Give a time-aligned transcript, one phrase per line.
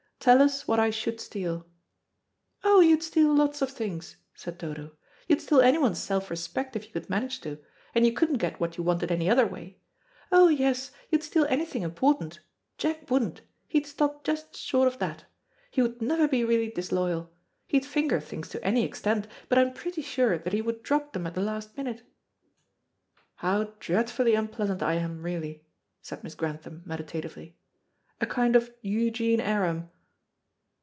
[0.21, 1.65] "Tell us what I should steal."
[2.63, 4.91] "Oh, you'd steal lots of things," said Dodo.
[5.27, 7.57] "You'd steal anyone's self respect if you could manage to,
[7.95, 9.79] and you couldn't get what you wanted any other way.
[10.31, 12.39] Oh, yes, you'd steal anything important.
[12.77, 13.41] Jack wouldn't.
[13.67, 15.25] He'd stop just short of that;
[15.71, 17.31] he would never be really disloyal.
[17.65, 21.13] He'd finger things to any extent, but I am pretty sure that he would drop
[21.13, 22.03] them at the last minute."
[23.37, 25.65] "How dreadfully unpleasant I am really,"
[26.03, 27.57] said Miss Grantham meditatively.
[28.19, 29.89] "A kind of Eugene Aram."